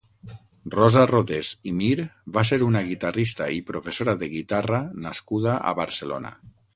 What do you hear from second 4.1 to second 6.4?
de guitarra nascuda a Barcelona.